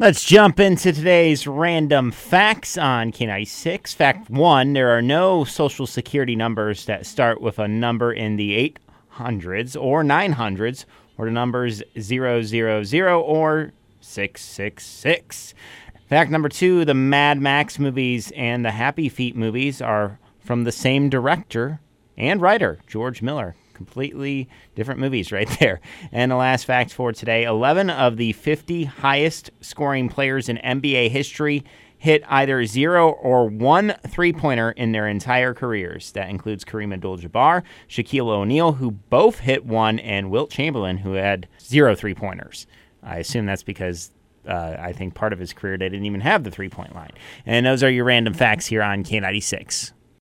Let's 0.00 0.22
jump 0.22 0.60
into 0.60 0.92
today's 0.92 1.48
random 1.48 2.12
facts 2.12 2.78
on 2.78 3.10
K96. 3.10 3.96
Fact 3.96 4.30
one 4.30 4.72
there 4.72 4.96
are 4.96 5.02
no 5.02 5.42
social 5.42 5.88
security 5.88 6.36
numbers 6.36 6.84
that 6.84 7.04
start 7.04 7.40
with 7.40 7.58
a 7.58 7.66
number 7.66 8.12
in 8.12 8.36
the 8.36 8.72
800s 9.18 9.76
or 9.76 10.04
900s 10.04 10.84
or 11.16 11.24
the 11.24 11.32
numbers 11.32 11.82
000 12.00 13.20
or 13.20 13.72
666. 14.00 15.54
Fact 16.08 16.30
number 16.30 16.48
two 16.48 16.84
the 16.84 16.94
Mad 16.94 17.40
Max 17.40 17.80
movies 17.80 18.30
and 18.36 18.64
the 18.64 18.70
Happy 18.70 19.08
Feet 19.08 19.34
movies 19.34 19.82
are 19.82 20.20
from 20.38 20.62
the 20.62 20.70
same 20.70 21.08
director 21.08 21.80
and 22.16 22.40
writer, 22.40 22.78
George 22.86 23.20
Miller. 23.20 23.56
Completely 23.78 24.48
different 24.74 24.98
movies 24.98 25.30
right 25.38 25.48
there. 25.60 25.80
And 26.10 26.32
the 26.32 26.36
last 26.36 26.64
fact 26.64 26.92
for 26.92 27.12
today 27.12 27.44
11 27.44 27.90
of 27.90 28.16
the 28.16 28.32
50 28.32 28.84
highest 28.84 29.52
scoring 29.60 30.08
players 30.08 30.48
in 30.48 30.56
NBA 30.58 31.10
history 31.10 31.64
hit 31.96 32.24
either 32.28 32.64
zero 32.64 33.10
or 33.10 33.46
one 33.46 33.94
three 34.08 34.32
pointer 34.32 34.72
in 34.72 34.90
their 34.90 35.06
entire 35.06 35.54
careers. 35.54 36.10
That 36.12 36.28
includes 36.28 36.64
Kareem 36.64 36.92
Abdul 36.92 37.18
Jabbar, 37.18 37.62
Shaquille 37.88 38.28
O'Neal, 38.28 38.72
who 38.72 38.90
both 38.90 39.38
hit 39.38 39.64
one, 39.64 40.00
and 40.00 40.28
Wilt 40.28 40.50
Chamberlain, 40.50 40.98
who 40.98 41.12
had 41.12 41.46
zero 41.60 41.94
three 41.94 42.14
pointers. 42.14 42.66
I 43.00 43.18
assume 43.18 43.46
that's 43.46 43.62
because 43.62 44.10
uh, 44.44 44.76
I 44.76 44.92
think 44.92 45.14
part 45.14 45.32
of 45.32 45.38
his 45.38 45.52
career 45.52 45.78
they 45.78 45.88
didn't 45.88 46.06
even 46.06 46.20
have 46.22 46.42
the 46.42 46.50
three 46.50 46.68
point 46.68 46.96
line. 46.96 47.12
And 47.46 47.64
those 47.64 47.84
are 47.84 47.90
your 47.90 48.06
random 48.06 48.34
facts 48.34 48.66
here 48.66 48.82
on 48.82 49.04
K96. 49.04 49.92